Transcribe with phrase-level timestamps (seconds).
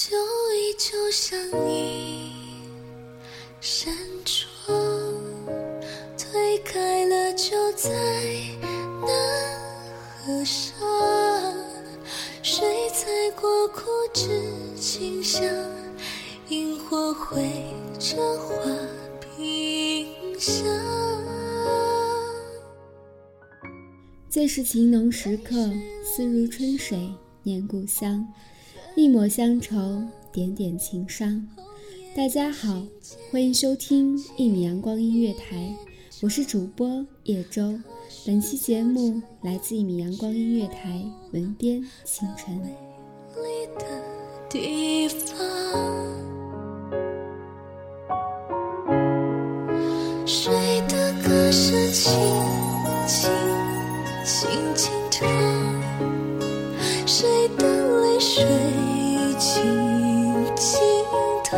[0.00, 0.16] 就
[0.52, 1.36] 依旧像
[1.68, 2.30] 你，
[3.60, 3.92] 扇
[4.24, 4.78] 窗
[6.16, 7.90] 推开了，就在
[9.02, 9.08] 那
[10.22, 10.78] 河上，
[12.44, 13.08] 水彩
[13.40, 14.28] 过枯枝
[14.76, 15.42] 清香，
[16.48, 17.42] 萤火绘
[17.98, 18.54] 着画
[19.36, 20.06] 屏
[20.38, 20.64] 香。
[24.30, 25.56] 最是情浓时刻，
[26.04, 27.12] 思如春水，
[27.42, 28.24] 念故乡。
[28.96, 31.46] 一抹乡愁，点点情伤。
[32.16, 32.82] 大家好，
[33.30, 35.72] 欢迎收听一米阳光音乐台，
[36.20, 37.78] 我是主播叶舟。
[38.26, 42.60] 本期节目来自一米阳光音乐台，文编清晨。
[50.26, 50.52] 水
[50.88, 52.12] 的歌声轻
[53.06, 53.30] 轻
[54.24, 54.97] 轻轻
[58.20, 58.44] 水
[59.38, 59.62] 轻
[60.56, 60.80] 轻
[61.44, 61.56] 淌，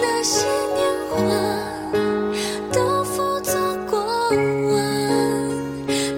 [0.00, 1.16] 那些年华
[2.72, 3.52] 都付作
[3.90, 4.80] 过往，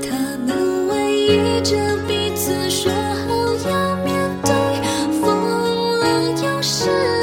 [0.01, 0.07] 他
[0.47, 1.77] 们偎依着
[2.07, 3.35] 彼此，说好
[3.69, 4.15] 要面
[4.45, 4.53] 对
[5.21, 6.05] 风浪。
[6.45, 7.16] 有时。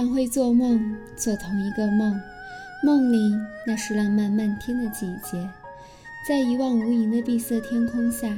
[0.00, 0.26] 常会？
[0.26, 2.18] 做梦，做同一个梦，
[2.82, 3.18] 梦里
[3.66, 5.46] 那是浪漫漫天的季节，
[6.26, 8.34] 在一望无垠的碧色天空下，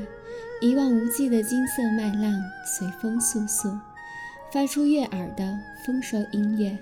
[0.60, 3.78] 一望无际的金色麦浪随风簌簌，
[4.50, 5.56] 发出悦耳的
[5.86, 6.76] 丰收音乐。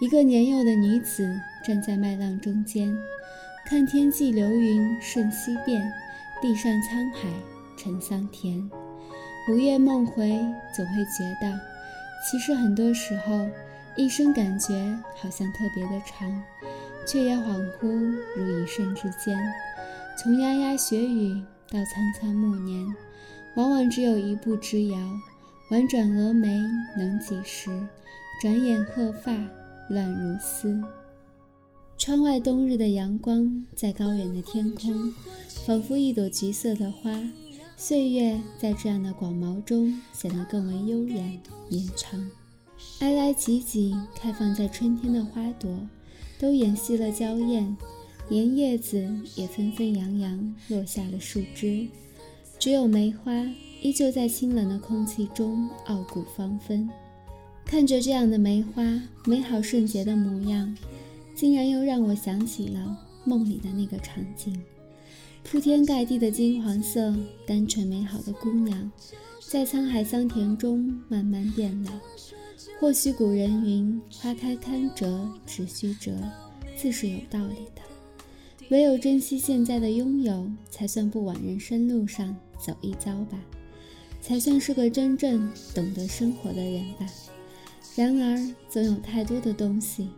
[0.00, 1.28] 一个年幼的女子
[1.66, 2.96] 站在麦浪中间，
[3.66, 5.92] 看天际流云瞬息变，
[6.40, 7.28] 地上沧海
[7.76, 8.70] 成桑田。
[9.48, 10.38] 午夜梦回，
[10.72, 11.60] 总会觉得，
[12.30, 13.48] 其实很多时候。
[13.96, 16.42] 一生感觉好像特别的长，
[17.06, 17.88] 却也恍惚
[18.36, 19.38] 如一瞬之间。
[20.18, 21.40] 从牙牙学语
[21.70, 22.94] 到苍苍暮年，
[23.56, 24.98] 往往只有一步之遥。
[25.70, 26.60] 婉转蛾眉
[26.96, 27.70] 能几时？
[28.42, 29.32] 转眼鹤发
[29.88, 30.82] 乱如丝。
[31.96, 35.12] 窗外冬日的阳光在高远的天空，
[35.64, 37.10] 仿佛一朵橘色的花。
[37.76, 42.28] 岁月在这样的广袤中显得更为悠远绵长。
[43.00, 45.76] 挨挨挤挤开放在春天的花朵，
[46.38, 47.76] 都掩熄了娇艳，
[48.28, 51.86] 连叶子也纷纷扬扬落下了树枝，
[52.58, 53.32] 只有梅花
[53.82, 56.88] 依旧在清冷的空气中傲骨芳芬。
[57.66, 58.82] 看着这样的梅花
[59.26, 60.74] 美好圣洁的模样，
[61.34, 64.58] 竟然又让我想起了梦里的那个场景：
[65.42, 67.14] 铺天盖地的金黄色，
[67.46, 68.90] 单纯美好的姑娘，
[69.40, 71.90] 在沧海桑田中慢慢变老。
[72.80, 76.12] 或许古人云：“花开堪折直须折”，
[76.76, 77.82] 自是有道理的。
[78.70, 83.38] 唯有珍惜现在的拥有，才算不往人生路上走一遭吧，
[84.20, 87.06] 才算是个真正懂得生活的人吧。
[87.94, 90.08] 然而，总有太多的东西，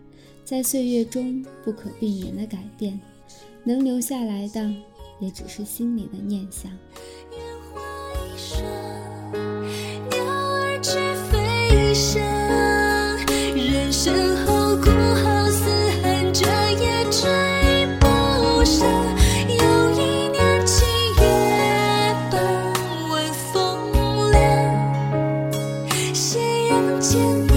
[0.45, 2.99] 在岁月中不可避免的改变，
[3.65, 4.75] 能留下来的，
[5.21, 6.71] 也只是心里的念想。
[26.69, 27.57] 人间爱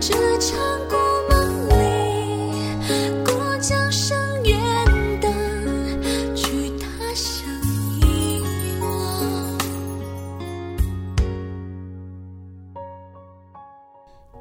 [0.00, 0.58] 这场
[0.88, 0.96] 故
[1.28, 1.72] 梦里，
[3.22, 3.76] 过江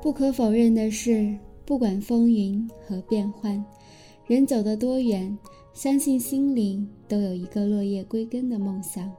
[0.01, 3.61] 不可否认的是，不管风云和变幻，
[4.25, 5.38] 人走得多远，
[5.73, 9.11] 相信心里都有一个落叶归根的梦想。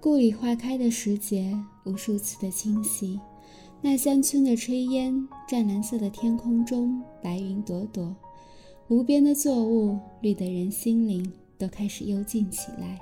[0.00, 1.52] 故里花开的时节，
[1.84, 3.18] 无数次的侵袭，
[3.82, 8.14] 那乡村的炊烟，湛蓝色的天空中，白云朵朵，
[8.86, 13.00] 无边的作物，绿得人心灵都开始幽静起来。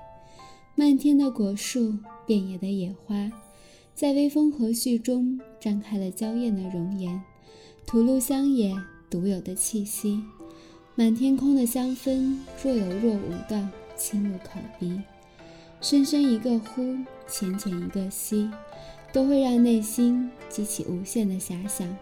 [0.74, 3.30] 漫天的果树，遍野的野花，
[3.94, 7.20] 在微风和煦中张开了娇艳的容颜，
[7.84, 8.74] 吐露乡野
[9.10, 10.18] 独有的气息。
[10.94, 14.98] 满天空的香氛，若有若无的沁入口鼻。
[15.80, 16.96] 深深一个呼，
[17.28, 18.50] 浅浅一个吸，
[19.12, 21.96] 都会让内心激起无限的遐想。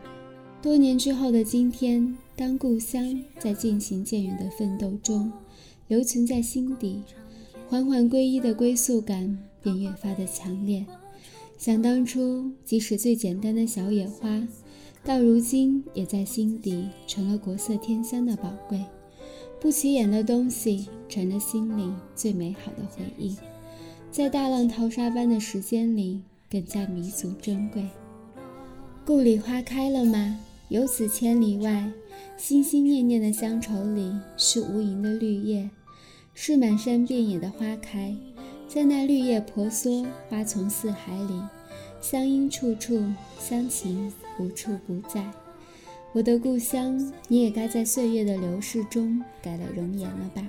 [0.62, 5.30] 多年之后的今天，当故乡在渐行渐远的奋斗中
[5.88, 7.02] 留存在心底，
[7.68, 10.86] 缓缓归依的归宿感便越发的强烈。
[11.58, 14.48] 想当初，即使最简单的小野花，
[15.04, 18.82] 到如今也在心底成了国色天香的宝贵。
[19.60, 23.36] 不起眼的东西，成了心里最美好的回忆。
[24.14, 27.84] 在大浪淘沙般的时间里，更加弥足珍贵。
[29.04, 30.38] 故里花开了吗？
[30.68, 31.90] 游子千里外，
[32.36, 35.68] 心心念念的乡愁里，是无垠的绿叶，
[36.32, 38.14] 是满山遍野的花开。
[38.68, 41.42] 在那绿叶婆娑、花丛四海里，
[42.00, 43.02] 乡音处处，
[43.40, 45.28] 乡情无处不在。
[46.12, 50.46] 我的故乡，你也该在岁月的流逝中改了容颜了吧？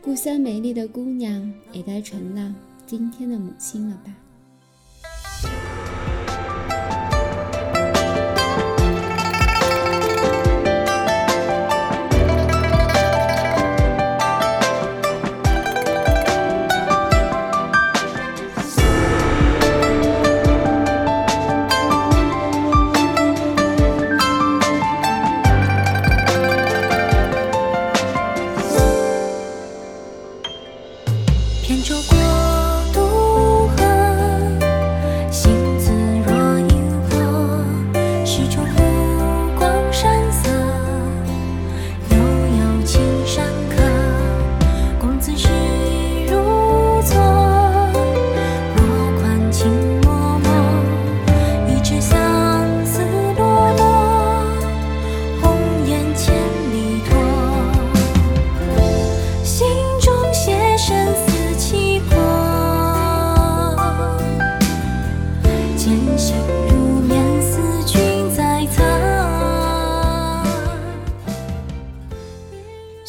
[0.00, 2.54] 故乡美丽的姑娘，也该成了。
[2.88, 4.10] 今天的母亲了吧？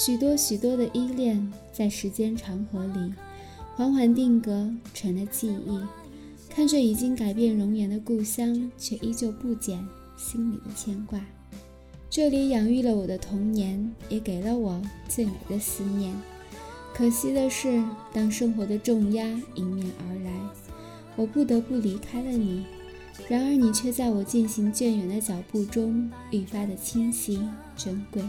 [0.09, 3.13] 许多许多的依恋，在时间长河里
[3.75, 5.79] 缓缓定格，成了记忆。
[6.49, 11.23] 看着已经改变容颜的故乡，却依旧不减心里的牵挂。
[12.09, 16.11] 这里养育了我的童年，也给了我最美的思念。
[16.91, 17.79] 可惜的是，
[18.11, 19.23] 当生活的重压
[19.53, 20.31] 迎面而来，
[21.15, 22.65] 我不得不离开了你。
[23.27, 27.39] 然而，你却在我渐行渐远的脚步中愈发的清晰
[27.77, 28.23] 珍贵。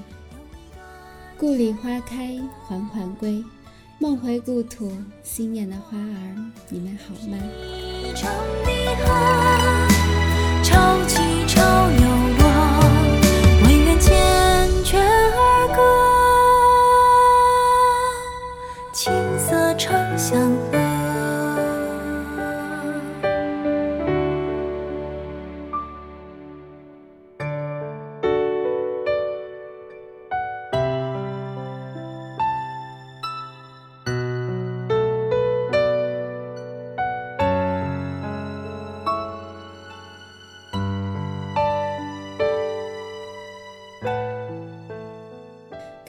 [1.40, 3.42] 故里花开，缓缓归，
[3.99, 4.92] 梦回故土，
[5.23, 6.37] 心念的花儿，
[6.68, 7.38] 你们好吗？
[10.62, 11.16] 潮起
[11.47, 12.02] 潮又
[12.37, 12.44] 落，
[13.64, 14.12] 唯愿缱
[14.85, 14.99] 绻
[15.35, 15.80] 而歌，
[18.92, 20.38] 青色长相
[20.70, 20.89] 和。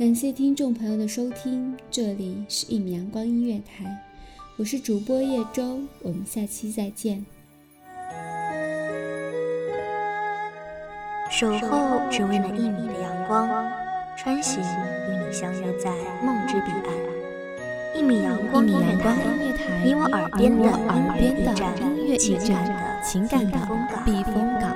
[0.01, 3.85] 感谢听众朋友的收听，这里是一米阳光音乐台，
[4.57, 7.23] 我是主播叶舟，我们下期再见。
[11.29, 13.47] 守候只为那一米的阳光，
[14.17, 15.91] 穿行与你相约在
[16.25, 17.95] 梦之彼岸。
[17.95, 19.15] 一米阳光音乐台，
[19.85, 23.59] 你我耳边的耳边的音乐驿站，情感的
[24.03, 24.75] 避风港。